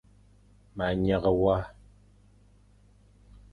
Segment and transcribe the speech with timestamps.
[0.75, 1.57] Ma nyeghe wa.